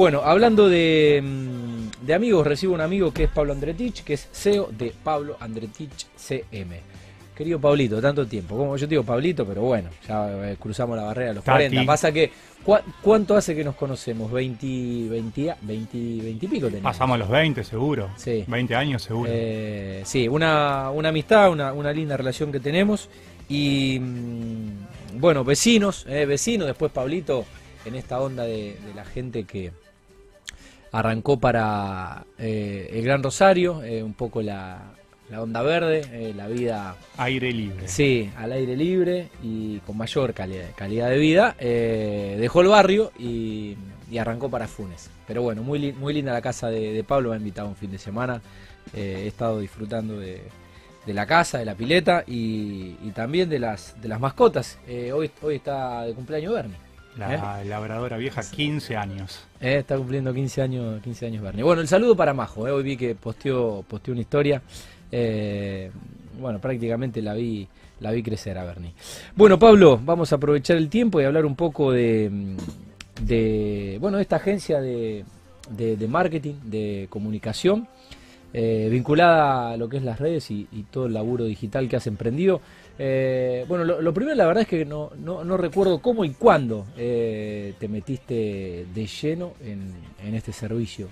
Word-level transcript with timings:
Bueno, 0.00 0.22
hablando 0.24 0.66
de, 0.70 1.20
mm, 1.22 2.06
de 2.06 2.14
amigos, 2.14 2.46
recibo 2.46 2.72
un 2.72 2.80
amigo 2.80 3.12
que 3.12 3.24
es 3.24 3.30
Pablo 3.30 3.52
Andretich, 3.52 4.02
que 4.02 4.14
es 4.14 4.30
CEO 4.32 4.70
de 4.72 4.94
Pablo 5.04 5.36
Andretich 5.40 6.06
CM. 6.16 6.80
Querido 7.36 7.60
Pablito, 7.60 8.00
tanto 8.00 8.26
tiempo. 8.26 8.56
Como 8.56 8.78
yo 8.78 8.86
te 8.86 8.92
digo 8.94 9.02
Pablito, 9.02 9.44
pero 9.44 9.60
bueno, 9.60 9.90
ya 10.08 10.52
eh, 10.52 10.56
cruzamos 10.58 10.96
la 10.96 11.02
barrera 11.02 11.28
de 11.28 11.34
los 11.34 11.44
Tati. 11.44 11.64
40. 11.68 11.84
Pasa 11.84 12.10
que, 12.12 12.32
¿cu- 12.64 12.78
¿cuánto 13.02 13.36
hace 13.36 13.54
que 13.54 13.62
nos 13.62 13.74
conocemos? 13.74 14.32
¿20, 14.32 15.10
20, 15.10 15.54
20, 15.60 15.98
20 16.22 16.46
y 16.46 16.48
pico 16.48 16.68
tenemos? 16.68 16.92
Pasamos 16.92 17.18
los 17.18 17.28
20 17.28 17.62
seguro. 17.62 18.08
Sí. 18.16 18.42
20 18.46 18.74
años 18.74 19.02
seguro. 19.02 19.28
Eh, 19.30 20.00
sí, 20.06 20.26
una, 20.28 20.88
una 20.92 21.10
amistad, 21.10 21.50
una, 21.50 21.74
una 21.74 21.92
linda 21.92 22.16
relación 22.16 22.50
que 22.50 22.60
tenemos. 22.60 23.10
Y 23.50 23.98
mm, 24.00 25.18
bueno, 25.20 25.44
vecinos, 25.44 26.06
eh, 26.08 26.24
vecinos, 26.24 26.66
después 26.68 26.90
Pablito, 26.90 27.44
en 27.84 27.96
esta 27.96 28.18
onda 28.18 28.44
de, 28.44 28.78
de 28.86 28.94
la 28.94 29.04
gente 29.04 29.44
que 29.44 29.72
arrancó 30.92 31.38
para 31.38 32.24
eh, 32.38 32.90
el 32.92 33.04
Gran 33.04 33.22
Rosario, 33.22 33.82
eh, 33.82 34.02
un 34.02 34.14
poco 34.14 34.42
la, 34.42 34.92
la 35.30 35.42
onda 35.42 35.62
verde, 35.62 36.02
eh, 36.12 36.34
la 36.34 36.48
vida 36.48 36.96
Aire 37.16 37.52
libre. 37.52 37.86
Sí, 37.86 38.30
al 38.36 38.52
aire 38.52 38.76
libre 38.76 39.28
y 39.42 39.78
con 39.80 39.96
mayor 39.96 40.34
calidad, 40.34 40.66
calidad 40.76 41.08
de 41.10 41.18
vida. 41.18 41.54
dejó 41.58 42.62
el 42.62 42.68
barrio 42.68 43.12
y, 43.18 43.76
y 44.10 44.18
arrancó 44.18 44.50
para 44.50 44.66
Funes. 44.66 45.10
Pero 45.26 45.42
bueno, 45.42 45.62
muy, 45.62 45.92
muy 45.92 46.12
linda 46.12 46.32
la 46.32 46.42
casa 46.42 46.68
de, 46.68 46.92
de 46.92 47.04
Pablo, 47.04 47.30
me 47.30 47.36
ha 47.36 47.38
invitado 47.38 47.68
un 47.68 47.76
fin 47.76 47.92
de 47.92 47.98
semana. 47.98 48.42
he 48.92 49.28
estado 49.28 49.60
disfrutando 49.60 50.18
de, 50.18 50.42
de 51.06 51.14
la 51.14 51.24
casa, 51.26 51.58
de 51.58 51.64
la 51.64 51.76
pileta 51.76 52.24
y, 52.26 52.96
y 53.04 53.12
también 53.14 53.48
de 53.48 53.60
las, 53.60 53.94
de 54.02 54.08
las 54.08 54.18
mascotas. 54.18 54.78
Hoy, 55.14 55.30
hoy 55.40 55.54
está 55.54 56.02
de 56.02 56.14
cumpleaños 56.14 56.52
Bernie. 56.54 56.89
La 57.18 57.62
labradora 57.64 58.16
vieja, 58.16 58.40
15 58.48 58.96
años. 58.96 59.40
Eh, 59.60 59.78
está 59.78 59.96
cumpliendo 59.96 60.32
15 60.32 60.62
años, 60.62 61.02
15 61.02 61.26
años 61.26 61.42
Bernie. 61.42 61.62
Bueno, 61.62 61.82
el 61.82 61.88
saludo 61.88 62.16
para 62.16 62.32
Majo. 62.32 62.66
eh, 62.66 62.70
Hoy 62.70 62.82
vi 62.82 62.96
que 62.96 63.14
posteó, 63.14 63.84
posteó 63.86 64.12
una 64.12 64.20
historia. 64.22 64.62
Eh, 65.12 65.90
bueno, 66.40 66.58
prácticamente 66.60 67.20
la 67.20 67.34
vi, 67.34 67.66
la 68.00 68.12
vi 68.12 68.22
crecer 68.22 68.56
a 68.56 68.64
Bernie. 68.64 68.92
Bueno, 69.36 69.58
Pablo, 69.58 70.00
vamos 70.02 70.32
a 70.32 70.36
aprovechar 70.36 70.76
el 70.76 70.88
tiempo 70.88 71.20
y 71.20 71.24
hablar 71.24 71.44
un 71.44 71.56
poco 71.56 71.92
de, 71.92 72.30
de 73.22 73.98
bueno, 74.00 74.16
de 74.16 74.22
esta 74.22 74.36
agencia 74.36 74.80
de, 74.80 75.24
de- 75.70 75.96
de 75.96 76.08
marketing, 76.08 76.54
de 76.64 77.06
comunicación, 77.10 77.86
eh, 78.54 78.88
vinculada 78.90 79.72
a 79.72 79.76
lo 79.76 79.88
que 79.88 79.98
es 79.98 80.02
las 80.04 80.18
redes 80.18 80.50
y, 80.50 80.66
y 80.72 80.84
todo 80.84 81.06
el 81.06 81.12
laburo 81.14 81.44
digital 81.44 81.88
que 81.88 81.96
has 81.96 82.06
emprendido. 82.06 82.60
Eh, 83.02 83.64
bueno, 83.66 83.86
lo, 83.86 84.12
primero, 84.12 84.36
la 84.36 84.44
verdad 84.44 84.64
es 84.64 84.68
que 84.68 84.84
no, 84.84 85.08
recuerdo 85.56 86.02
cómo 86.02 86.22
y 86.22 86.34
cuándo 86.34 86.86
eh, 86.98 87.72
te 87.78 87.88
metiste 87.88 88.86
de 88.92 89.06
lleno 89.06 89.54
en, 89.64 90.34
este 90.34 90.52
servicio. 90.52 91.08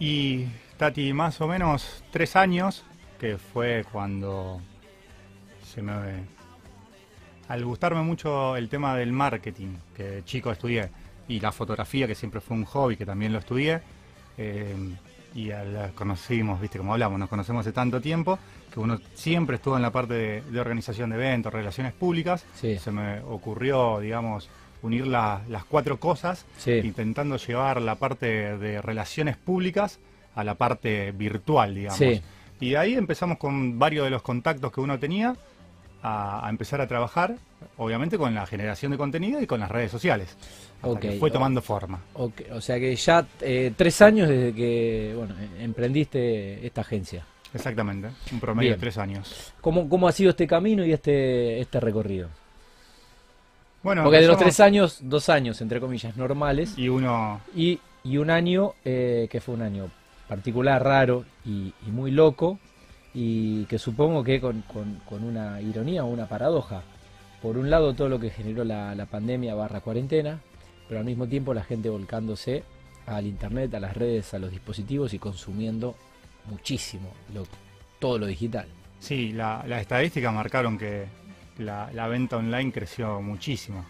Y 0.00 0.46
Tati, 0.78 1.12
más 1.12 1.40
o 1.40 1.46
menos 1.46 2.02
tres 2.10 2.34
años, 2.34 2.82
que 3.20 3.38
fue 3.38 3.84
cuando 3.92 4.60
se 5.64 5.82
me... 5.82 5.92
Al 7.46 7.64
gustarme 7.64 8.02
mucho 8.02 8.56
el 8.56 8.68
tema 8.68 8.96
del 8.96 9.12
marketing, 9.12 9.76
que 9.94 10.22
chico 10.24 10.50
estudié, 10.50 10.90
y 11.28 11.38
la 11.38 11.52
fotografía, 11.52 12.08
que 12.08 12.16
siempre 12.16 12.40
fue 12.40 12.56
un 12.56 12.64
hobby, 12.64 12.96
que 12.96 13.06
también 13.06 13.32
lo 13.32 13.38
estudié, 13.38 13.82
eh, 14.36 14.74
y 15.34 15.50
al- 15.50 15.92
conocimos, 15.94 16.60
viste, 16.60 16.78
como 16.78 16.92
hablamos, 16.92 17.18
nos 17.18 17.28
conocemos 17.28 17.60
hace 17.60 17.72
tanto 17.72 18.00
tiempo, 18.00 18.38
que 18.72 18.80
uno 18.80 18.98
siempre 19.14 19.56
estuvo 19.56 19.76
en 19.76 19.82
la 19.82 19.90
parte 19.90 20.14
de, 20.14 20.40
de 20.42 20.60
organización 20.60 21.10
de 21.10 21.16
eventos, 21.16 21.52
relaciones 21.52 21.92
públicas, 21.92 22.44
Sí. 22.54 22.78
se 22.78 22.90
me 22.90 23.20
ocurrió, 23.20 24.00
digamos, 24.00 24.48
unir 24.82 25.06
la- 25.06 25.42
las 25.48 25.64
cuatro 25.64 25.98
cosas 26.00 26.44
Sí. 26.58 26.72
intentando 26.84 27.36
llevar 27.36 27.80
la 27.80 27.94
parte 27.96 28.56
de 28.58 28.82
relaciones 28.82 29.36
públicas 29.36 29.98
a 30.34 30.42
la 30.44 30.54
parte 30.54 31.12
virtual, 31.12 31.74
digamos. 31.74 31.98
Sí. 31.98 32.20
Y 32.60 32.74
ahí 32.76 32.94
empezamos 32.94 33.38
con 33.38 33.78
varios 33.78 34.04
de 34.04 34.10
los 34.10 34.22
contactos 34.22 34.72
que 34.72 34.80
uno 34.80 34.98
tenía 34.98 35.36
a, 36.02 36.46
a 36.46 36.50
empezar 36.50 36.80
a 36.80 36.86
trabajar, 36.86 37.36
obviamente 37.76 38.18
con 38.18 38.34
la 38.34 38.46
generación 38.46 38.92
de 38.92 38.98
contenido 38.98 39.40
y 39.40 39.46
con 39.46 39.60
las 39.60 39.70
redes 39.70 39.90
sociales. 39.90 40.36
Hasta 40.76 40.88
Ok. 40.88 41.00
que 41.00 41.12
fue 41.12 41.30
tomando 41.30 41.62
forma. 41.62 42.00
O 42.14 42.60
sea 42.60 42.78
que 42.80 42.94
ya 42.96 43.24
eh, 43.40 43.72
tres 43.76 44.02
años 44.02 44.28
desde 44.28 44.52
que 44.52 45.14
bueno, 45.16 45.34
emprendiste 45.58 46.66
esta 46.66 46.80
agencia. 46.80 47.24
Exactamente, 47.54 48.08
un 48.32 48.40
promedio 48.40 48.70
Bien. 48.70 48.78
de 48.78 48.80
tres 48.80 48.98
años. 48.98 49.52
¿Cómo, 49.60 49.88
¿Cómo 49.88 50.08
ha 50.08 50.12
sido 50.12 50.30
este 50.30 50.46
camino 50.46 50.84
y 50.84 50.92
este, 50.92 51.60
este 51.60 51.78
recorrido? 51.80 52.28
Bueno, 53.82 54.04
Porque 54.04 54.20
de 54.20 54.26
los 54.28 54.38
tres 54.38 54.60
años, 54.60 54.98
dos 55.02 55.28
años, 55.28 55.60
entre 55.60 55.80
comillas, 55.80 56.16
normales, 56.16 56.74
Y 56.78 56.88
uno, 56.88 57.40
y, 57.54 57.80
y 58.04 58.16
un 58.16 58.30
año 58.30 58.74
eh, 58.84 59.26
que 59.30 59.40
fue 59.40 59.54
un 59.54 59.62
año 59.62 59.90
particular, 60.28 60.82
raro 60.82 61.24
y, 61.44 61.74
y 61.86 61.90
muy 61.90 62.10
loco, 62.12 62.58
y 63.14 63.64
que 63.66 63.78
supongo 63.78 64.24
que 64.24 64.40
con, 64.40 64.62
con- 64.62 65.00
con 65.08 65.24
una 65.24 65.60
ironía 65.60 66.04
o 66.04 66.08
una 66.08 66.26
paradoja. 66.28 66.82
Por 67.42 67.58
un 67.58 67.70
lado, 67.70 67.92
todo 67.94 68.08
lo 68.08 68.20
que 68.20 68.30
generó 68.30 68.64
la, 68.64 68.94
la 68.94 69.06
pandemia 69.06 69.54
barra 69.54 69.80
cuarentena, 69.80 70.40
pero 70.88 71.00
al 71.00 71.06
mismo 71.06 71.26
tiempo 71.26 71.52
la 71.54 71.64
gente 71.64 71.88
volcándose 71.90 72.62
al 73.06 73.26
internet, 73.26 73.74
a 73.74 73.80
las 73.80 73.96
redes, 73.96 74.32
a 74.34 74.38
los 74.38 74.50
dispositivos 74.50 75.12
y 75.12 75.18
consumiendo 75.18 75.96
muchísimo 76.48 77.08
lo- 77.34 77.46
todo 77.98 78.18
lo 78.18 78.26
digital. 78.26 78.66
sí, 78.98 79.32
la- 79.32 79.64
las 79.66 79.80
estadísticas 79.82 80.32
marcaron 80.32 80.78
que 80.78 81.06
la, 81.58 81.90
la 81.92 82.06
venta 82.08 82.36
online 82.36 82.72
creció 82.72 83.20
muchísimo. 83.20 83.84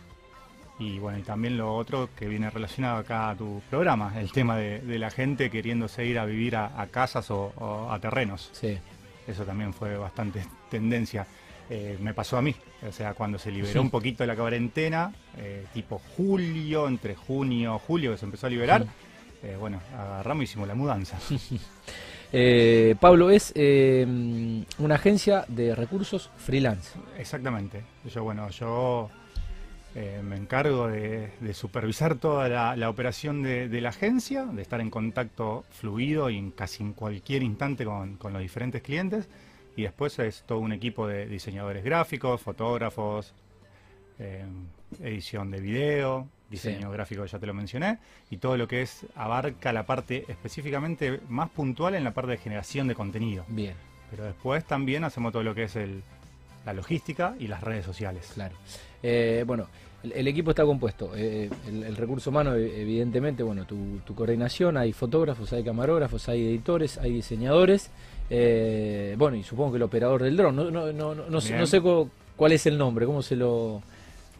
Y 0.78 0.98
bueno, 0.98 1.18
y 1.18 1.22
también 1.22 1.56
lo 1.58 1.76
otro 1.76 2.08
que 2.16 2.26
viene 2.26 2.50
relacionado 2.50 2.96
acá 2.96 3.30
a 3.30 3.36
tu 3.36 3.60
programa, 3.70 4.18
el 4.18 4.32
tema 4.32 4.56
de, 4.56 4.80
de 4.80 4.98
la 4.98 5.10
gente 5.10 5.48
queriéndose 5.50 6.04
ir 6.06 6.18
a 6.18 6.24
vivir 6.24 6.56
a, 6.56 6.80
a 6.80 6.86
casas 6.88 7.30
o, 7.30 7.52
o 7.56 7.90
a 7.92 7.98
terrenos. 8.00 8.48
Sí, 8.52 8.78
Eso 9.26 9.44
también 9.44 9.72
fue 9.72 9.96
bastante 9.96 10.44
tendencia. 10.70 11.26
Eh, 11.70 11.96
me 12.00 12.12
pasó 12.12 12.36
a 12.36 12.42
mí, 12.42 12.54
o 12.86 12.92
sea, 12.92 13.14
cuando 13.14 13.38
se 13.38 13.50
liberó 13.50 13.80
un 13.80 13.88
poquito 13.88 14.26
la 14.26 14.36
cuarentena, 14.36 15.12
eh, 15.38 15.64
tipo 15.72 16.00
julio, 16.16 16.86
entre 16.86 17.14
junio, 17.14 17.78
julio 17.78 18.12
que 18.12 18.18
se 18.18 18.24
empezó 18.26 18.46
a 18.46 18.50
liberar, 18.50 18.84
eh, 19.42 19.56
bueno, 19.58 19.80
agarramos 19.96 20.42
y 20.42 20.44
hicimos 20.44 20.68
la 20.68 20.74
mudanza. 20.74 21.18
Pablo 23.00 23.30
es 23.30 23.52
eh, 23.54 24.06
una 24.78 24.94
agencia 24.96 25.44
de 25.48 25.74
recursos 25.74 26.30
freelance. 26.36 26.98
Exactamente. 27.16 27.84
Yo, 28.12 28.24
bueno, 28.24 28.50
yo 28.50 29.08
eh, 29.94 30.20
me 30.24 30.36
encargo 30.36 30.88
de, 30.88 31.30
de 31.40 31.54
supervisar 31.54 32.14
toda 32.16 32.48
la, 32.48 32.76
la 32.76 32.88
operación 32.88 33.42
de, 33.42 33.68
de 33.68 33.80
la 33.80 33.90
agencia, 33.90 34.44
de 34.46 34.62
estar 34.62 34.80
en 34.80 34.90
contacto 34.90 35.64
fluido 35.70 36.30
y 36.30 36.38
en 36.38 36.50
casi 36.50 36.82
en 36.82 36.92
cualquier 36.94 37.42
instante 37.42 37.84
con, 37.84 38.16
con 38.16 38.32
los 38.32 38.40
diferentes 38.42 38.82
clientes. 38.82 39.28
Y 39.76 39.82
después 39.82 40.18
es 40.18 40.44
todo 40.46 40.58
un 40.58 40.72
equipo 40.72 41.06
de 41.06 41.26
diseñadores 41.26 41.82
gráficos, 41.84 42.40
fotógrafos, 42.40 43.34
eh, 44.18 44.44
edición 45.00 45.50
de 45.50 45.60
video, 45.60 46.28
diseño 46.50 46.88
Sí. 46.88 46.92
gráfico, 46.92 47.24
ya 47.24 47.38
te 47.38 47.46
lo 47.46 47.54
mencioné, 47.54 47.98
y 48.30 48.36
todo 48.36 48.58
lo 48.58 48.68
que 48.68 48.82
es 48.82 49.06
abarca 49.16 49.72
la 49.72 49.84
parte 49.86 50.26
específicamente 50.28 51.20
más 51.28 51.48
puntual 51.48 51.94
en 51.94 52.04
la 52.04 52.12
parte 52.12 52.32
de 52.32 52.36
generación 52.36 52.88
de 52.88 52.94
contenido. 52.94 53.44
Bien, 53.48 53.74
Pero 54.10 54.24
después 54.24 54.62
también 54.66 55.04
hacemos 55.04 55.32
todo 55.32 55.42
lo 55.42 55.54
que 55.54 55.62
es 55.64 55.76
el, 55.76 56.02
la 56.64 56.72
logística 56.72 57.34
y 57.38 57.46
las 57.48 57.60
redes 57.62 57.84
sociales. 57.84 58.30
claro. 58.34 58.54
Eh, 59.02 59.42
bueno, 59.46 59.66
el, 60.04 60.12
el 60.12 60.28
equipo 60.28 60.50
está 60.50 60.64
compuesto. 60.64 61.12
eh, 61.16 61.50
el, 61.68 61.82
el 61.84 61.96
recurso 61.96 62.30
humano, 62.30 62.54
eh, 62.54 62.82
evidentemente, 62.82 63.42
bueno, 63.42 63.64
tu, 63.66 63.98
tu 64.04 64.14
coordinación, 64.14 64.76
hay 64.76 64.92
fotógrafos, 64.92 65.52
hay 65.52 65.64
camarógrafos, 65.64 66.28
hay 66.28 66.46
editores, 66.46 66.98
hay 66.98 67.12
diseñadores. 67.12 67.90
eh, 68.30 69.14
bueno, 69.18 69.36
y 69.36 69.42
supongo 69.42 69.72
que 69.72 69.76
el 69.76 69.82
operador 69.82 70.22
del 70.22 70.36
dron. 70.36 70.54
No, 70.56 70.70
no, 70.70 70.92
no, 70.92 71.14
no, 71.14 71.28
no 71.28 71.40
sé, 71.40 71.56
no 71.58 71.66
sé 71.66 71.80
cuál 72.36 72.52
es 72.52 72.64
el 72.66 72.78
nombre, 72.78 73.06
cómo 73.06 73.22
se 73.22 73.36
lo... 73.36 73.82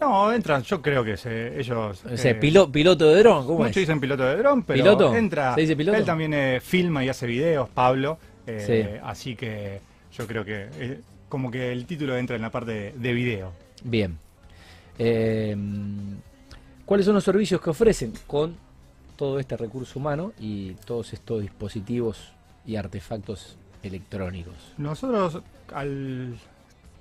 No, 0.01 0.33
entran, 0.33 0.63
yo 0.65 0.83
creo 0.83 1.05
que 1.05 1.17
se, 1.17 1.61
ellos... 1.61 2.05
O 2.05 2.17
sea, 2.17 2.31
eh, 2.33 2.41
pilo- 2.41 2.71
piloto 2.73 3.09
de 3.09 3.19
dron, 3.23 3.45
¿cómo 3.47 3.59
Muchos 3.59 3.71
es? 3.77 3.83
dicen 3.83 4.01
piloto 4.01 4.25
de 4.25 4.37
dron, 4.37 4.63
pero 4.65 4.83
¿Piloto? 4.83 5.15
entra... 5.15 5.55
¿Se 5.55 5.61
dice 5.61 5.77
piloto? 5.77 5.97
Él 5.99 6.05
también 6.05 6.35
eh, 6.35 6.61
filma 6.61 7.05
y 7.05 7.09
hace 7.09 7.27
videos, 7.27 7.69
Pablo. 7.69 8.19
eh, 8.47 8.65
Sí. 8.95 8.99
Así 9.05 9.37
que 9.37 9.81
yo 10.17 10.27
creo 10.27 10.45
que 10.45 10.69
eh, 10.77 11.01
como 11.33 11.51
que 11.51 11.73
el 11.73 11.87
título 11.87 12.15
entra 12.19 12.37
en 12.37 12.43
la 12.43 12.51
parte 12.51 12.73
de, 12.73 12.93
de 12.93 13.13
video. 13.15 13.53
Bien. 13.83 14.19
Eh, 14.99 15.57
¿Cuáles 16.85 17.07
son 17.07 17.15
los 17.15 17.25
servicios 17.25 17.59
que 17.63 17.71
ofrecen 17.71 18.13
con 18.27 18.55
todo 19.17 19.39
este 19.41 19.57
recurso 19.57 19.99
humano 19.99 20.35
y 20.39 20.73
todos 20.85 21.15
estos 21.15 21.41
dispositivos 21.41 22.35
y 22.67 22.77
artefactos 22.77 23.57
electrónicos? 23.83 24.75
Nosotros, 24.77 25.41
al 25.73 26.37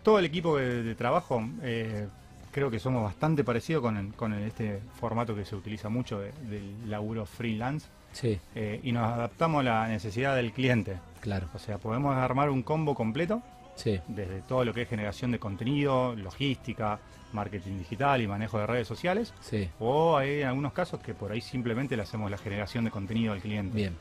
todo 0.01 0.17
el 0.19 0.23
equipo 0.25 0.55
de, 0.57 0.81
de 0.81 0.95
trabajo, 0.95 1.43
eh, 1.61 2.07
creo 2.51 2.71
que 2.71 2.79
somos 2.79 3.03
bastante 3.03 3.43
parecidos 3.43 3.81
con, 3.81 3.97
el- 3.97 4.13
con 4.13 4.31
el- 4.31 4.43
este 4.43 4.79
formato 4.97 5.35
que 5.35 5.43
se 5.43 5.57
utiliza 5.57 5.89
mucho 5.89 6.19
de- 6.21 6.31
del 6.49 6.89
laburo 6.89 7.25
freelance 7.25 7.87
Sí, 8.13 8.39
eh, 8.55 8.79
y 8.81 8.93
nos 8.93 9.03
adaptamos 9.11 9.59
a 9.59 9.63
la 9.63 9.87
necesidad 9.89 10.37
del 10.37 10.53
cliente. 10.53 10.99
claro. 11.19 11.47
O 11.53 11.59
sea, 11.59 11.79
podemos 11.79 12.15
armar 12.15 12.49
un 12.49 12.63
combo 12.63 12.95
completo 12.95 13.41
Sí. 13.75 13.99
desde 14.07 14.41
todo 14.41 14.63
lo 14.65 14.73
que 14.73 14.83
es 14.83 14.89
generación 14.89 15.31
de 15.31 15.39
contenido, 15.39 16.15
logística, 16.15 16.99
marketing 17.33 17.77
digital 17.79 18.21
y 18.21 18.27
manejo 18.27 18.59
de 18.59 18.67
redes 18.67 18.87
sociales, 18.87 19.33
Sí. 19.41 19.69
o 19.79 20.17
hay 20.17 20.43
algunos 20.43 20.73
casos 20.73 20.99
que 20.99 21.13
por 21.13 21.31
ahí 21.31 21.41
simplemente 21.41 21.95
le 21.95 22.03
hacemos 22.03 22.29
la 22.29 22.37
generación 22.37 22.83
de 22.85 22.91
contenido 22.91 23.33
al 23.33 23.39
cliente. 23.39 23.75
Bien. 23.75 23.95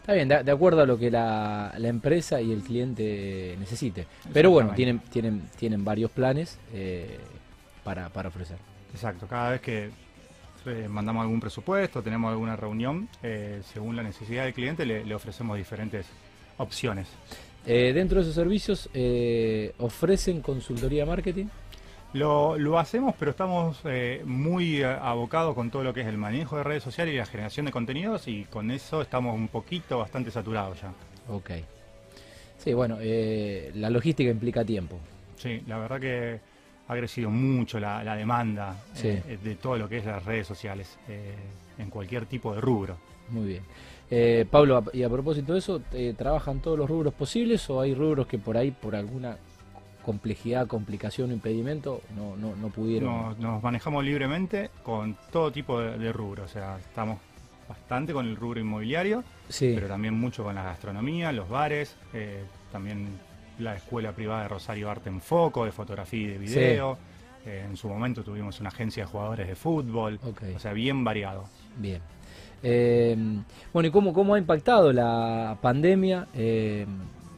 Está 0.00 0.14
bien, 0.14 0.28
de, 0.28 0.42
de 0.42 0.50
acuerdo 0.50 0.80
a 0.82 0.86
lo 0.86 0.98
que 0.98 1.10
la, 1.10 1.74
la 1.76 1.88
empresa 1.88 2.40
y 2.40 2.50
el 2.52 2.62
cliente 2.62 3.54
necesite. 3.60 4.06
Pero 4.32 4.50
bueno, 4.50 4.72
tienen, 4.74 4.98
tienen, 5.00 5.42
tienen 5.58 5.84
varios 5.84 6.10
planes 6.10 6.58
eh, 6.72 7.18
para, 7.84 8.08
para 8.08 8.30
ofrecer. 8.30 8.56
Exacto, 8.94 9.26
cada 9.26 9.50
vez 9.50 9.60
que 9.60 9.90
eh, 10.66 10.88
mandamos 10.88 11.22
algún 11.22 11.38
presupuesto, 11.38 12.02
tenemos 12.02 12.30
alguna 12.32 12.56
reunión, 12.56 13.08
eh, 13.22 13.60
según 13.72 13.94
la 13.94 14.02
necesidad 14.02 14.44
del 14.44 14.54
cliente 14.54 14.86
le, 14.86 15.04
le 15.04 15.14
ofrecemos 15.14 15.56
diferentes 15.58 16.06
opciones. 16.56 17.06
Eh, 17.66 17.92
dentro 17.92 18.16
de 18.16 18.22
esos 18.22 18.34
servicios, 18.34 18.88
eh, 18.94 19.72
¿ofrecen 19.78 20.40
consultoría 20.40 21.04
marketing? 21.06 21.46
Lo, 22.12 22.58
lo 22.58 22.78
hacemos, 22.78 23.14
pero 23.18 23.30
estamos 23.30 23.78
eh, 23.84 24.22
muy 24.24 24.82
abocados 24.82 25.54
con 25.54 25.70
todo 25.70 25.84
lo 25.84 25.94
que 25.94 26.00
es 26.00 26.06
el 26.08 26.16
manejo 26.18 26.56
de 26.56 26.64
redes 26.64 26.82
sociales 26.82 27.14
y 27.14 27.18
la 27.18 27.26
generación 27.26 27.66
de 27.66 27.72
contenidos 27.72 28.26
y 28.26 28.44
con 28.44 28.70
eso 28.72 29.00
estamos 29.02 29.34
un 29.36 29.46
poquito 29.48 29.98
bastante 29.98 30.30
saturados 30.32 30.80
ya. 30.80 30.92
Ok. 31.32 31.50
Sí, 32.58 32.74
bueno, 32.74 32.98
la 33.00 33.88
logística 33.90 34.28
implica 34.30 34.64
tiempo. 34.64 34.98
Sí, 35.36 35.62
la 35.68 35.78
verdad 35.78 36.00
que 36.00 36.40
ha 36.88 36.96
crecido 36.96 37.30
mucho 37.30 37.78
la, 37.78 38.02
la 38.02 38.16
demanda 38.16 38.74
Sí. 38.92 39.18
de 39.42 39.54
todo 39.54 39.78
lo 39.78 39.88
que 39.88 39.98
es 39.98 40.04
las 40.04 40.24
redes 40.24 40.46
sociales 40.48 40.98
en 41.78 41.88
cualquier 41.90 42.26
tipo 42.26 42.52
de 42.54 42.60
rubro. 42.60 42.96
Muy 43.30 43.46
bien. 43.46 43.62
Eh, 44.10 44.44
Pablo, 44.50 44.84
y 44.92 45.02
a 45.04 45.08
propósito 45.08 45.52
de 45.52 45.60
eso, 45.60 45.80
eh, 45.92 46.14
¿trabajan 46.16 46.60
todos 46.60 46.76
los 46.76 46.88
rubros 46.88 47.14
posibles 47.14 47.68
o 47.70 47.80
hay 47.80 47.94
rubros 47.94 48.26
que 48.26 48.38
por 48.38 48.56
ahí, 48.56 48.72
por 48.72 48.96
alguna 48.96 49.36
complejidad, 50.04 50.66
complicación 50.66 51.30
o 51.30 51.32
impedimento, 51.32 52.00
no, 52.16 52.36
no, 52.36 52.56
no 52.56 52.68
pudieron? 52.68 53.14
Nos, 53.14 53.38
nos 53.38 53.62
manejamos 53.62 54.04
libremente 54.04 54.70
con 54.82 55.16
todo 55.30 55.52
tipo 55.52 55.80
de, 55.80 55.96
de 55.96 56.12
rubro, 56.12 56.44
o 56.44 56.48
sea, 56.48 56.78
estamos 56.78 57.18
bastante 57.68 58.12
con 58.12 58.26
el 58.26 58.34
rubro 58.34 58.58
inmobiliario, 58.58 59.22
sí, 59.48 59.72
pero 59.76 59.86
también 59.86 60.14
mucho 60.14 60.42
con 60.42 60.56
la 60.56 60.64
gastronomía, 60.64 61.30
los 61.30 61.48
bares, 61.48 61.94
eh, 62.12 62.42
también 62.72 63.08
la 63.60 63.76
escuela 63.76 64.10
privada 64.10 64.42
de 64.42 64.48
Rosario 64.48 64.90
Arte 64.90 65.08
en 65.08 65.20
Foco, 65.20 65.64
de 65.64 65.70
fotografía 65.70 66.20
y 66.20 66.26
de 66.26 66.38
video. 66.38 66.98
Eh, 67.46 67.64
en 67.68 67.76
su 67.76 67.88
momento 67.88 68.22
tuvimos 68.22 68.60
una 68.60 68.68
agencia 68.68 69.04
de 69.04 69.10
jugadores 69.10 69.48
de 69.48 69.54
fútbol, 69.56 70.18
Ok. 70.22 70.42
o 70.56 70.58
sea, 70.58 70.72
bien 70.72 71.04
variado. 71.04 71.44
bien. 71.78 72.02
Eh, 72.62 73.16
bueno, 73.72 73.88
¿y 73.88 73.90
cómo, 73.90 74.12
cómo 74.12 74.34
ha 74.34 74.38
impactado 74.38 74.92
la 74.92 75.56
pandemia 75.62 76.26
eh, 76.34 76.84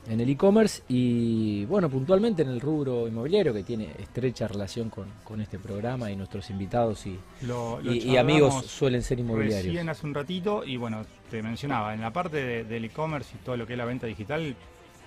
en 0.09 0.21
el 0.21 0.29
e-commerce 0.29 0.83
y, 0.89 1.65
bueno, 1.67 1.89
puntualmente 1.89 2.43
en 2.43 2.49
el 2.49 2.61
rubro 2.61 3.07
inmobiliario 3.07 3.55
que 3.55 3.63
tiene 3.63 3.93
estrecha 4.01 4.49
relación 4.49 4.91
con, 4.91 5.07
con 5.23 5.41
este 5.41 5.61
programa 5.61 6.11
y 6.11 6.17
nuestros 6.17 6.51
invitados 6.51 7.07
y, 7.07 7.17
Lo- 7.43 7.81
lo 7.81 7.93
y- 7.95 7.99
y 7.99 8.17
amigos 8.17 8.67
suelen 8.67 9.01
ser 9.03 9.21
inmobiliarios? 9.21 9.67
Recién 9.67 9.89
hace 9.89 10.05
un 10.05 10.15
ratito 10.15 10.65
y 10.65 10.77
bueno, 10.77 11.03
te 11.31 11.41
mencionaba, 11.41 11.95
en 11.95 12.01
la 12.01 12.13
parte 12.13 12.39
de- 12.45 12.65
del 12.65 12.85
e-commerce 12.87 13.37
y 13.41 13.45
todo 13.45 13.57
lo 13.57 13.65
que 13.65 13.75
es 13.75 13.79
la 13.79 13.85
venta 13.85 14.09
digital, 14.09 14.57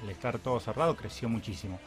el 0.04 0.10
estar 0.10 0.40
todo 0.40 0.62
cerrado 0.62 0.96
creció 0.96 1.28
muchísimo. 1.28 1.78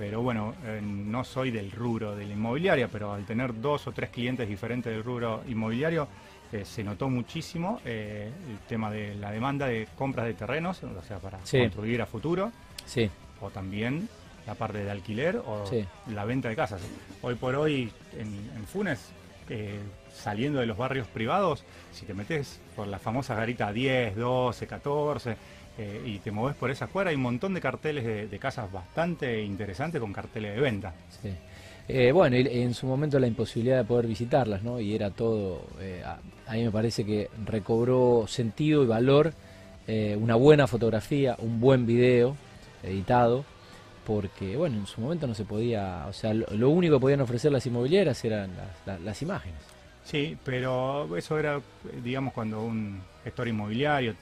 Pero 0.00 0.22
bueno, 0.22 0.54
eh, 0.64 0.80
no 0.82 1.22
soy 1.24 1.50
del 1.50 1.70
rubro 1.70 2.16
de 2.16 2.24
la 2.24 2.32
inmobiliaria, 2.32 2.88
pero 2.88 3.12
al 3.12 3.26
tener 3.26 3.60
dos 3.60 3.86
o 3.86 3.92
tres 3.92 4.08
clientes 4.08 4.48
diferentes 4.48 4.90
del 4.90 5.04
rubro 5.04 5.42
inmobiliario, 5.46 6.08
eh, 6.50 6.64
se 6.64 6.82
notó 6.82 7.10
muchísimo 7.10 7.82
eh, 7.84 8.32
el 8.48 8.58
tema 8.66 8.90
de 8.90 9.14
la 9.16 9.30
demanda 9.30 9.66
de 9.66 9.86
compras 9.98 10.24
de 10.24 10.32
terrenos, 10.32 10.82
o 10.82 11.02
sea, 11.02 11.18
para 11.18 11.38
Sí. 11.44 11.58
construir 11.58 12.00
a 12.00 12.06
futuro, 12.06 12.50
Sí, 12.86 13.10
o 13.42 13.50
también 13.50 14.08
la 14.46 14.54
parte 14.54 14.82
de 14.82 14.90
alquiler 14.90 15.36
o 15.36 15.66
Sí. 15.66 15.84
la 16.14 16.24
venta 16.24 16.48
de 16.48 16.56
casas. 16.56 16.80
Hoy 17.20 17.34
por 17.34 17.54
hoy 17.56 17.92
en, 18.18 18.28
en 18.56 18.64
Funes, 18.64 19.12
eh, 19.50 19.78
saliendo 20.14 20.60
de 20.60 20.66
los 20.66 20.76
barrios 20.76 21.06
privados, 21.08 21.64
si 21.92 22.06
te 22.06 22.14
metes 22.14 22.60
por 22.76 22.86
la 22.86 22.98
famosa 22.98 23.34
garita 23.34 23.72
10, 23.72 24.16
12, 24.16 24.66
14 24.66 25.36
eh, 25.78 26.02
y 26.04 26.18
te 26.18 26.30
moves 26.30 26.56
por 26.56 26.70
esa 26.70 26.88
cuadra, 26.88 27.10
hay 27.10 27.16
un 27.16 27.22
montón 27.22 27.54
de 27.54 27.60
carteles 27.60 28.30
de, 28.30 28.38
casas 28.38 28.70
bastante 28.70 29.42
interesantes 29.42 30.00
con 30.00 30.12
carteles 30.12 30.54
de 30.54 30.60
venta. 30.60 30.92
Sí. 31.22 31.30
Eh, 31.88 32.12
bueno, 32.12 32.36
en 32.36 32.74
su 32.74 32.86
momento 32.86 33.18
la 33.18 33.26
imposibilidad 33.26 33.78
de 33.78 33.84
poder 33.84 34.06
visitarlas, 34.06 34.62
¿no? 34.62 34.78
Y 34.78 34.94
era 34.94 35.10
todo, 35.10 35.62
eh, 35.80 36.02
a, 36.04 36.52
mí 36.52 36.64
me 36.64 36.70
parece 36.70 37.04
que 37.04 37.28
recobró 37.44 38.26
sentido 38.28 38.84
y 38.84 38.86
valor 38.86 39.32
una 40.20 40.36
buena 40.36 40.68
fotografía, 40.68 41.34
un 41.40 41.58
buen 41.58 41.84
video 41.84 42.36
editado, 42.84 43.44
porque, 44.06 44.56
bueno, 44.56 44.78
en 44.78 44.86
su 44.86 45.00
momento 45.00 45.26
no 45.26 45.34
se 45.34 45.44
podía, 45.44 46.06
o 46.08 46.12
sea, 46.12 46.34
lo, 46.34 46.70
único 46.70 46.96
que 46.96 47.00
podían 47.00 47.20
ofrecer 47.20 47.52
las 47.52 47.66
inmobiliarias 47.66 48.24
eran 48.24 48.50
las, 48.86 49.22
imágenes. 49.22 49.60
Sí, 50.04 50.36
pero 50.44 51.16
eso 51.16 51.38
era, 51.38 51.60
digamos, 52.02 52.32
cuando 52.32 52.62
un 52.62 53.00
gestor 53.22 53.48
inmobiliario 53.48 54.14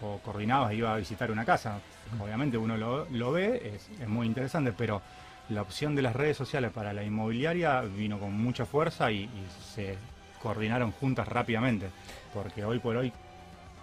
o 0.00 0.18
coordinabas 0.18 0.72
iba 0.74 0.94
a 0.94 0.98
visitar 0.98 1.30
una 1.30 1.44
casa. 1.44 1.80
Obviamente 2.20 2.58
uno 2.58 2.76
lo, 2.76 3.06
lo 3.10 3.32
ve, 3.32 3.74
es, 3.74 4.08
muy 4.08 4.26
interesante, 4.26 4.72
pero 4.72 5.00
la 5.48 5.62
opción 5.62 5.94
de 5.94 6.02
las 6.02 6.14
redes 6.14 6.36
sociales 6.36 6.70
para 6.72 6.92
la 6.92 7.02
inmobiliaria 7.02 7.80
vino 7.80 8.18
con 8.18 8.32
mucha 8.32 8.66
fuerza 8.66 9.10
y, 9.10 9.24
y 9.24 9.46
se 9.74 9.96
coordinaron 10.42 10.92
juntas 10.92 11.26
rápidamente, 11.28 11.86
porque 12.34 12.64
hoy 12.64 12.78
por 12.80 12.96
hoy 12.96 13.12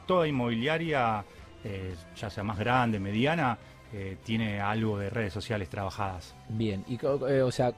toda 0.09 0.27
inmobiliaria, 0.27 1.23
eh, 1.63 1.95
ya 2.17 2.31
sea 2.31 2.43
más 2.43 2.57
grande, 2.57 2.99
mediana, 2.99 3.55
eh, 3.93 4.17
tiene 4.23 4.59
algo 4.61 4.97
de 4.99 5.09
redes 5.09 5.33
sociales 5.33 5.69
trabajadas. 5.69 6.35
Bien, 6.49 6.83
y, 6.87 6.95
eh, 7.03 7.41
o 7.41 7.51
sea, 7.51 7.73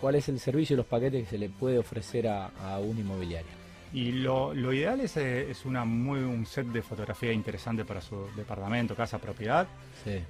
¿cuál 0.00 0.14
es 0.16 0.28
el 0.28 0.38
servicio 0.38 0.74
y 0.74 0.76
los 0.78 0.86
paquetes 0.86 1.24
que 1.24 1.30
se 1.30 1.38
le 1.38 1.48
puede 1.48 1.78
ofrecer 1.78 2.28
a, 2.28 2.46
a 2.62 2.78
un 2.78 2.98
inmobiliario? 2.98 3.50
Y 3.92 4.12
lo, 4.12 4.54
lo 4.54 4.72
ideal 4.72 5.00
es, 5.00 5.16
eh, 5.16 5.50
es 5.50 5.64
una 5.64 5.84
muy, 5.84 6.20
un 6.20 6.46
set 6.46 6.66
de 6.66 6.80
fotografía 6.82 7.32
interesante 7.32 7.84
para 7.84 8.00
su 8.00 8.26
departamento, 8.36 8.94
casa, 8.94 9.18
propiedad. 9.18 9.66
Sí, 10.04 10.20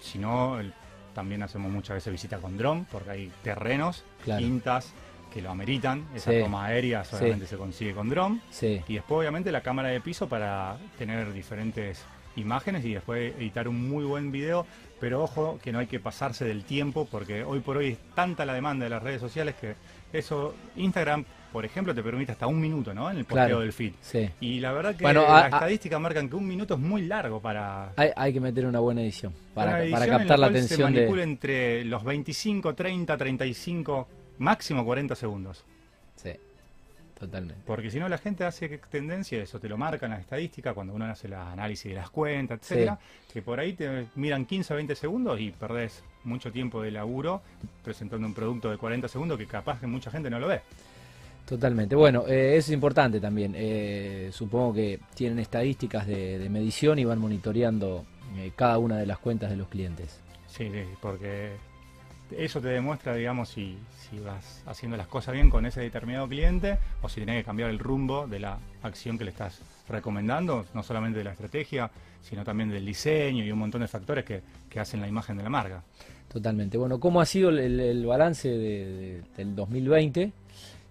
si 0.00 0.18
no, 0.18 0.58
también 1.12 1.42
hacemos 1.42 1.72
muchas 1.72 1.94
veces 1.96 2.12
visita 2.12 2.38
con 2.38 2.56
dron, 2.56 2.84
porque 2.90 3.10
hay 3.10 3.32
terrenos, 3.42 4.04
Claro. 4.22 4.40
quintas 4.40 4.92
que 5.34 5.42
lo 5.42 5.50
ameritan. 5.50 6.06
Esa 6.14 6.30
Sí. 6.30 6.38
toma 6.40 6.66
aérea 6.66 7.02
solamente 7.04 7.46
se 7.46 7.56
consigue 7.56 7.94
con 7.94 8.08
dron. 8.08 8.40
sí, 8.50 8.80
Y 8.86 8.94
después, 8.94 9.18
obviamente, 9.20 9.50
la 9.50 9.60
cámara 9.62 9.88
de 9.88 10.00
piso 10.00 10.28
para 10.28 10.76
tener 10.96 11.32
diferentes 11.32 12.04
imágenes 12.36 12.84
y 12.84 12.94
después 12.94 13.34
editar 13.38 13.68
un 13.68 13.88
muy 13.88 14.04
buen 14.04 14.30
video. 14.32 14.66
Pero 15.00 15.22
ojo, 15.22 15.58
que 15.62 15.72
no 15.72 15.78
hay 15.78 15.86
que 15.86 15.98
pasarse 15.98 16.44
del 16.44 16.64
tiempo, 16.64 17.08
porque 17.10 17.42
hoy 17.42 17.60
por 17.60 17.78
hoy 17.78 17.88
es 17.92 17.98
tanta 18.14 18.44
la 18.44 18.52
demanda 18.52 18.84
de 18.84 18.90
las 18.90 19.02
redes 19.02 19.20
sociales 19.20 19.54
que 19.58 19.74
eso, 20.12 20.54
Instagram, 20.76 21.24
por 21.52 21.64
ejemplo, 21.64 21.94
te 21.94 22.02
permite 22.02 22.32
hasta 22.32 22.46
un 22.46 22.60
minuto, 22.60 22.92
¿no? 22.92 23.10
En 23.10 23.16
el 23.16 23.24
posteo 23.24 23.46
Claro. 23.46 23.60
del 23.60 23.72
feed. 23.72 23.92
sí. 24.02 24.28
Y 24.40 24.60
la 24.60 24.72
verdad 24.72 24.94
que 24.94 25.02
Bueno, 25.04 25.22
las 25.22 25.44
estadísticas 25.46 26.00
marcan 26.00 26.28
que 26.28 26.36
un 26.36 26.46
minuto 26.46 26.74
es 26.74 26.80
muy 26.80 27.02
largo 27.06 27.40
para, 27.40 27.92
Hay, 27.96 28.10
hay 28.14 28.32
que 28.32 28.40
meter 28.40 28.66
una 28.66 28.80
buena 28.80 29.00
edición 29.00 29.32
para, 29.54 29.70
una 29.70 29.72
para 29.78 29.84
edición 29.84 30.02
en 30.02 30.18
captar 30.18 30.38
la 30.38 30.46
cual 30.48 30.56
atención 30.56 30.94
se 30.94 31.00
de... 31.00 31.22
entre 31.22 31.84
los 31.86 32.04
25, 32.04 32.74
30, 32.74 33.16
35, 33.16 34.08
máximo 34.38 34.84
40 34.84 35.14
segundos. 35.14 35.64
Sí, 36.16 36.30
totalmente. 37.20 37.62
Porque 37.66 37.90
si 37.90 38.00
no 38.00 38.08
la 38.08 38.18
gente 38.18 38.44
hace 38.44 38.80
tendencia, 38.90 39.40
eso 39.40 39.60
te 39.60 39.68
lo 39.68 39.76
marcan 39.76 40.10
las 40.10 40.20
estadísticas 40.20 40.74
cuando 40.74 40.94
uno 40.94 41.04
hace 41.04 41.26
el 41.28 41.34
análisis 41.34 41.90
de 41.90 41.96
las 41.96 42.10
cuentas, 42.10 42.58
etcétera, 42.60 42.98
que 43.32 43.42
por 43.42 43.60
ahí 43.60 43.74
te 43.74 44.06
miran 44.16 44.46
15 44.46 44.72
o 44.72 44.76
20 44.76 44.94
segundos 44.96 45.38
y 45.38 45.50
perdés 45.50 46.02
mucho 46.24 46.50
tiempo 46.50 46.82
de 46.82 46.90
laburo 46.90 47.42
presentando 47.84 48.26
un 48.26 48.34
producto 48.34 48.70
de 48.70 48.78
40 48.78 49.06
segundos 49.06 49.38
que 49.38 49.46
capaz 49.46 49.78
que 49.78 49.86
mucha 49.86 50.10
gente 50.10 50.30
no 50.30 50.40
lo 50.40 50.48
ve. 50.48 50.62
Totalmente. 51.46 51.94
Bueno, 51.94 52.24
eh, 52.26 52.56
eso 52.56 52.70
es 52.70 52.74
importante 52.74 53.20
también. 53.20 53.54
Eh, 53.56 54.30
supongo 54.32 54.74
que 54.74 55.00
tienen 55.14 55.38
estadísticas 55.40 56.06
de, 56.06 56.38
de 56.38 56.48
medición 56.48 56.98
y 56.98 57.04
van 57.04 57.18
monitoreando 57.18 58.04
eh, 58.36 58.52
cada 58.56 58.78
una 58.78 58.96
de 58.96 59.06
las 59.06 59.18
cuentas 59.18 59.50
de 59.50 59.56
los 59.56 59.68
clientes. 59.68 60.20
Sí, 60.46 60.70
sí, 60.70 60.84
porque 61.00 61.52
eso 62.36 62.60
te 62.60 62.68
demuestra, 62.68 63.14
digamos, 63.14 63.48
si, 63.48 63.76
si 63.98 64.18
vas 64.20 64.62
haciendo 64.66 64.96
las 64.96 65.06
cosas 65.06 65.34
bien 65.34 65.50
con 65.50 65.66
ese 65.66 65.80
determinado 65.80 66.28
cliente 66.28 66.78
o 67.02 67.08
si 67.08 67.20
tenés 67.20 67.36
que 67.38 67.44
cambiar 67.44 67.70
el 67.70 67.78
rumbo 67.78 68.26
de 68.26 68.40
la 68.40 68.58
acción 68.82 69.18
que 69.18 69.24
le 69.24 69.30
estás 69.30 69.60
recomendando, 69.88 70.66
no 70.74 70.82
solamente 70.82 71.18
de 71.18 71.24
la 71.24 71.32
estrategia, 71.32 71.90
sino 72.22 72.44
también 72.44 72.70
del 72.70 72.84
diseño 72.84 73.44
y 73.44 73.50
un 73.50 73.58
montón 73.58 73.80
de 73.80 73.88
factores 73.88 74.24
que, 74.24 74.42
que 74.68 74.78
hacen 74.80 75.00
la 75.00 75.08
imagen 75.08 75.36
de 75.36 75.42
la 75.42 75.50
marca. 75.50 75.82
Totalmente. 76.32 76.78
Bueno, 76.78 77.00
¿cómo 77.00 77.20
ha 77.20 77.26
sido 77.26 77.50
el, 77.50 78.06
balance 78.06 78.48
de- 78.48 78.56
de- 78.56 79.22
del 79.36 79.56
2020? 79.56 80.32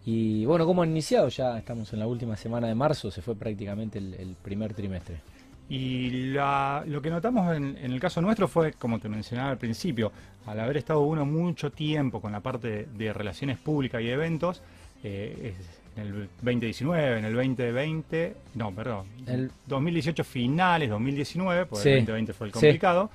Y 0.06 0.46
bueno, 0.46 0.66
¿cómo 0.66 0.82
han 0.82 0.90
iniciado? 0.90 1.30
Ya 1.30 1.58
estamos 1.58 1.94
en 1.94 2.00
la 2.00 2.08
última 2.08 2.36
semana 2.36 2.68
de 2.68 2.76
marzo, 2.76 3.12
se 3.12 3.22
fue 3.22 3.36
prácticamente 3.36 4.00
el, 4.00 4.14
el 4.16 4.36
primer 4.42 4.74
trimestre. 4.74 5.22
Y 5.70 6.32
la- 6.34 6.84
lo 6.88 7.00
que 7.02 7.10
notamos 7.12 7.56
en, 7.56 7.78
en 7.78 7.92
el 7.92 8.00
caso 8.00 8.22
nuestro 8.22 8.48
fue, 8.48 8.74
como 8.74 9.00
te 9.00 9.08
mencionaba 9.08 9.52
al 9.52 9.58
principio, 9.60 10.12
al 10.50 10.60
haber 10.60 10.78
estado 10.78 11.02
uno 11.02 11.26
mucho 11.26 11.72
tiempo 11.72 12.22
con 12.22 12.32
la 12.32 12.40
parte 12.40 12.88
de, 12.92 13.14
relaciones 13.14 13.58
públicas 13.60 14.02
y 14.02 14.10
eventos, 14.10 14.62
eh, 15.04 15.54
en 15.96 16.02
el 16.04 16.30
2019, 16.42 17.20
en 17.20 17.26
el 17.26 17.34
2020, 17.36 18.36
no, 18.56 18.72
perdón, 18.72 19.06
El- 19.28 19.52
2018 19.68 20.24
finales, 20.24 20.90
2019, 20.90 21.66
porque 21.68 21.84
Sí, 21.84 21.90
el 21.90 22.00
2020 22.06 22.34
fue 22.34 22.48
el 22.48 22.54
sí. 22.54 22.60
complicado, 22.60 23.12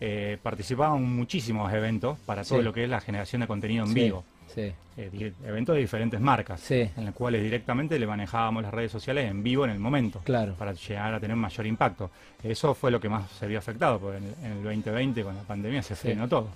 eh, 0.00 0.38
participaban 0.42 1.02
muchísimos 1.02 1.70
eventos 1.72 2.18
para 2.24 2.42
todo 2.44 2.58
Sí. 2.60 2.64
lo 2.64 2.72
que 2.72 2.84
es 2.84 2.88
la 2.90 3.00
generación 3.00 3.40
de 3.40 3.46
contenido 3.48 3.84
en 3.84 3.92
vivo. 3.92 4.24
Sí, 4.54 4.72
Eh, 5.00 5.32
eventos 5.44 5.76
de 5.76 5.80
diferentes 5.82 6.20
marcas, 6.20 6.60
sí, 6.60 6.90
en 6.96 7.04
los 7.06 7.14
cuales 7.14 7.40
directamente 7.42 7.98
le 8.00 8.06
manejábamos 8.06 8.64
las 8.64 8.74
redes 8.74 8.90
sociales 8.90 9.30
en 9.30 9.42
vivo 9.44 9.64
en 9.64 9.70
el 9.70 9.78
momento, 9.78 10.20
claro. 10.24 10.54
para 10.54 10.72
llegar 10.72 11.14
a 11.14 11.20
tener 11.20 11.36
mayor 11.36 11.66
impacto. 11.66 12.10
Eso 12.42 12.74
fue 12.74 12.90
lo 12.90 12.98
que 12.98 13.08
más 13.08 13.30
se 13.30 13.46
vio 13.46 13.58
afectado, 13.60 14.00
porque 14.00 14.16
en 14.18 14.24
el, 14.24 14.34
en 14.44 14.52
el 14.58 14.62
2020 14.64 15.22
con 15.22 15.36
la 15.36 15.42
pandemia 15.42 15.82
se 15.82 15.94
Sí. 15.94 16.02
frenó 16.08 16.26
todo. 16.28 16.48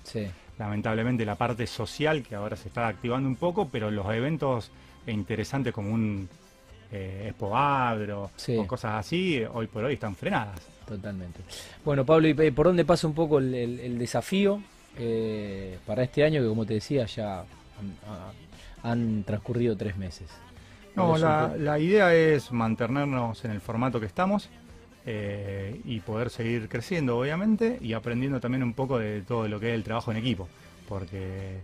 Lamentablemente 0.59 1.25
la 1.25 1.35
parte 1.35 1.65
social, 1.67 2.21
que 2.21 2.35
ahora 2.35 2.55
se 2.57 2.67
está 2.67 2.87
activando 2.87 3.27
un 3.29 3.35
poco, 3.37 3.69
pero 3.69 3.89
los 3.89 4.05
eventos 4.13 4.69
interesantes 5.07 5.73
como 5.73 5.91
un 5.93 6.27
eh, 6.91 7.33
Sí. 8.35 8.55
o 8.57 8.67
cosas 8.67 8.93
así, 8.95 9.37
eh, 9.37 9.47
hoy 9.51 9.67
por 9.67 9.83
hoy 9.85 9.93
están 9.93 10.15
frenadas. 10.15 10.59
totalmente. 10.85 11.39
Bueno, 11.85 12.05
Pablo, 12.05 12.27
¿y 12.27 12.51
por 12.51 12.67
dónde 12.67 12.83
pasa 12.83 13.07
un 13.07 13.13
poco 13.15 13.39
el, 13.39 13.53
el- 13.55 13.79
el 13.79 13.97
desafío 13.97 14.61
eh, 14.97 15.77
para 15.87 16.03
este 16.03 16.23
año? 16.25 16.41
Que 16.41 16.47
como 16.49 16.65
te 16.65 16.73
decía, 16.75 17.05
ya 17.05 17.45
han, 17.79 17.95
ha- 18.09 18.89
han 18.91 19.23
transcurrido 19.23 19.75
tres 19.77 19.97
meses. 19.97 20.27
No, 20.95 21.09
¿Cuál 21.09 21.23
es 21.51 21.57
un 21.57 21.65
la, 21.65 21.79
idea 21.79 22.13
es 22.13 22.51
mantenernos 22.51 23.43
en 23.45 23.51
el 23.51 23.61
formato 23.61 23.99
que 23.99 24.05
estamos 24.05 24.49
eh, 25.05 25.81
y 25.85 25.99
poder 26.01 26.29
seguir 26.29 26.69
creciendo, 26.69 27.17
obviamente, 27.17 27.77
y 27.81 27.93
aprendiendo 27.93 28.39
también 28.39 28.63
un 28.63 28.73
poco 28.73 28.99
de 28.99 29.21
todo 29.21 29.47
lo 29.47 29.59
que 29.59 29.69
es 29.69 29.75
el 29.75 29.83
trabajo 29.83 30.11
en 30.11 30.17
equipo, 30.17 30.47
porque 30.87 31.61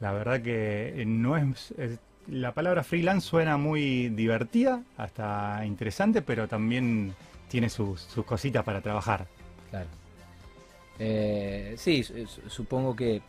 la 0.00 0.12
verdad 0.12 0.40
que 0.42 1.04
no 1.06 1.36
es, 1.36 1.70
es- 1.78 1.98
la 2.28 2.52
palabra 2.52 2.82
freelance 2.82 3.24
suena 3.28 3.56
muy 3.56 4.08
divertida, 4.08 4.82
hasta 4.96 5.62
interesante, 5.64 6.22
pero 6.22 6.48
también 6.48 7.14
tiene 7.48 7.70
sus, 7.70 8.00
sus 8.00 8.24
cositas 8.24 8.64
para 8.64 8.80
trabajar. 8.80 9.28
Claro. 9.70 9.86
Eh, 10.98 11.74
sí, 11.78 12.02
su- 12.02 12.26
su- 12.26 12.48
supongo 12.50 12.96
que 12.96 13.22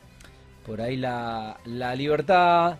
por 0.67 0.81
ahí 0.81 0.97
la, 0.97 1.57
la 1.65 1.95
libertad 1.95 2.77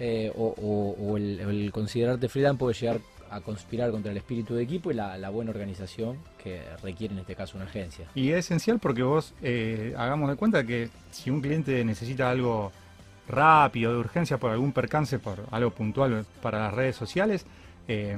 eh, 0.00 0.32
o, 0.34 0.54
o- 0.56 0.96
o 1.12 1.16
el, 1.18 1.70
considerarte 1.72 2.28
freelance 2.30 2.58
puede 2.58 2.74
llegar 2.74 3.00
a 3.30 3.40
conspirar 3.40 3.90
contra 3.90 4.12
el 4.12 4.16
espíritu 4.18 4.54
de 4.54 4.62
equipo 4.62 4.90
y 4.90 4.94
la, 4.94 5.18
la 5.18 5.28
buena 5.30 5.50
organización 5.50 6.16
que 6.42 6.62
requiere 6.82 7.12
en 7.14 7.20
este 7.20 7.34
caso 7.34 7.56
una 7.56 7.66
agencia. 7.66 8.06
Y 8.14 8.30
es 8.30 8.38
esencial 8.46 8.78
porque 8.78 9.02
vos 9.02 9.34
eh, 9.42 9.92
hagamos 9.98 10.30
de 10.30 10.36
cuenta 10.36 10.64
que 10.64 10.88
si 11.10 11.30
un 11.30 11.40
cliente 11.40 11.84
necesita 11.84 12.30
algo 12.30 12.70
rápido, 13.28 13.92
de 13.92 13.98
urgencia, 13.98 14.38
por 14.38 14.50
algún 14.52 14.72
percance, 14.72 15.18
por 15.18 15.38
algo 15.50 15.70
puntual 15.70 16.24
para 16.42 16.60
las 16.60 16.74
redes 16.74 16.94
sociales, 16.96 17.44
eh, 17.88 18.16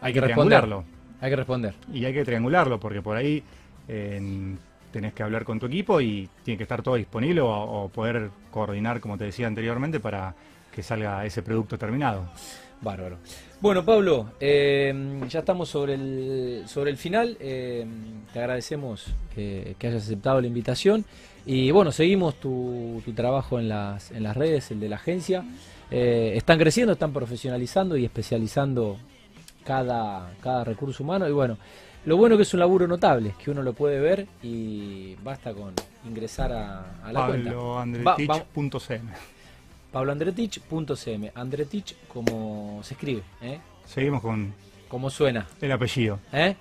hay 0.00 0.12
que 0.12 0.20
responder. 0.20 0.60
triangularlo. 0.60 0.84
Hay 1.20 1.30
que 1.30 1.36
responder. 1.36 1.74
Y 1.92 2.04
hay 2.04 2.12
que 2.14 2.24
triangularlo 2.24 2.78
porque 2.80 3.02
por 3.02 3.16
ahí 3.16 3.42
eh, 3.88 4.54
tenés 4.96 5.12
que 5.12 5.22
hablar 5.22 5.44
con 5.44 5.60
tu 5.60 5.66
equipo 5.66 6.00
y 6.00 6.26
tiene 6.42 6.56
que 6.56 6.62
estar 6.62 6.82
todo 6.82 6.94
disponible 6.94 7.42
o, 7.42 7.90
poder 7.92 8.30
coordinar, 8.50 8.98
como 8.98 9.18
te 9.18 9.24
decía 9.24 9.46
anteriormente, 9.46 10.00
para 10.00 10.34
que 10.72 10.82
salga 10.82 11.22
ese 11.26 11.42
producto 11.42 11.76
terminado. 11.76 12.30
Bárbaro. 12.80 13.18
Bueno, 13.60 13.84
Pablo, 13.84 14.32
eh, 14.40 15.20
ya 15.28 15.40
estamos 15.40 15.68
sobre 15.68 15.94
el, 15.94 16.64
sobre 16.66 16.90
el 16.90 16.96
final. 16.96 17.36
eh, 17.40 17.86
te 18.32 18.38
agradecemos 18.38 19.14
que, 19.34 19.76
que 19.78 19.88
hayas 19.88 20.04
aceptado 20.04 20.40
la 20.40 20.46
invitación. 20.46 21.04
Y 21.44 21.70
bueno, 21.72 21.92
seguimos 21.92 22.36
tu, 22.36 23.02
tu 23.04 23.12
trabajo 23.12 23.60
en 23.60 23.68
las, 23.68 24.10
en 24.12 24.22
las 24.22 24.34
redes, 24.34 24.70
el 24.70 24.80
de 24.80 24.88
la 24.88 24.96
agencia. 24.96 25.44
Eh, 25.90 26.32
están 26.36 26.58
creciendo, 26.58 26.94
están 26.94 27.12
profesionalizando 27.12 27.98
y 27.98 28.06
especializando 28.06 28.96
cada, 29.62 30.32
cada 30.40 30.64
recurso 30.64 31.02
humano. 31.02 31.28
Y 31.28 31.32
bueno, 31.32 31.58
lo 32.06 32.16
bueno 32.16 32.36
que 32.36 32.44
es 32.44 32.54
un 32.54 32.60
laburo 32.60 32.86
notable, 32.86 33.34
que 33.42 33.50
uno 33.50 33.62
lo 33.62 33.72
puede 33.74 34.00
ver 34.00 34.26
y 34.42 35.14
basta 35.22 35.52
con 35.52 35.74
ingresar 36.06 36.52
a, 36.52 37.00
a 37.04 37.12
la 37.12 37.26
cuenta. 37.26 37.50
PabloAndretich.cm 37.52 39.10
PabloAndretich.cm. 39.92 41.32
Andretich 41.34 41.96
como 42.08 42.80
se 42.82 42.94
escribe, 42.94 43.22
¿eh? 43.42 43.58
Seguimos 43.86 44.20
con 44.22 44.52
como 44.88 45.10
suena. 45.10 45.48
el 45.60 45.72
apellido. 45.72 46.20
¿eh? 46.32 46.54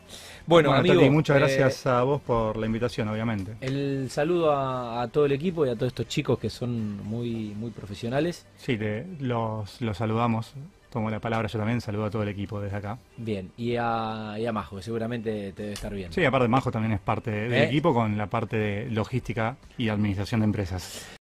Bueno, 0.48 0.70
Bueno, 0.70 0.74
amigo, 0.74 0.96
Tati, 0.96 1.10
muchas 1.12 1.36
eh, 1.36 1.40
gracias 1.40 1.86
a 1.86 2.02
vos 2.04 2.22
por 2.22 2.58
la 2.58 2.66
invitación, 2.66 3.08
obviamente. 3.08 3.56
el 3.62 4.08
saludo 4.10 4.52
a, 4.52 5.02
a 5.04 5.08
todo 5.10 5.26
el 5.28 5.32
equipo 5.34 5.64
y 5.66 5.70
a 5.70 5.76
todos 5.76 5.90
estos 5.90 6.08
chicos 6.08 6.40
que 6.40 6.50
son 6.50 7.04
muy, 7.06 7.54
muy 7.56 7.70
profesionales. 7.70 8.48
Sí, 8.58 8.78
te, 8.78 9.06
los, 9.20 9.80
los 9.82 9.98
saludamos. 9.98 10.54
Tomo 10.96 11.10
la 11.10 11.20
palabra 11.20 11.50
yo 11.50 11.60
también, 11.60 11.82
saludo 11.82 12.06
a 12.06 12.10
todo 12.10 12.24
el 12.24 12.30
equipo 12.30 12.62
desde 12.62 12.78
acá. 12.78 12.98
Bien, 13.18 13.52
y 13.58 13.76
a, 13.76 14.36
y 14.40 14.46
a 14.46 14.54
Majo, 14.54 14.78
que 14.78 14.82
seguramente 14.82 15.52
te 15.52 15.64
debe 15.64 15.74
estar 15.74 15.94
bien. 15.94 16.14
Sí, 16.14 16.24
aparte 16.24 16.48
Majo 16.48 16.72
también 16.72 16.94
es 16.94 17.02
parte 17.02 17.32
del 17.32 17.54
¿Eh? 17.54 17.66
equipo 17.66 17.94
con 17.94 18.18
la 18.18 18.28
parte 18.28 18.56
de 18.56 18.90
logística 18.90 19.58
y 19.78 19.90
administración 19.90 20.40
de 20.40 20.46
empresas. 20.46 21.18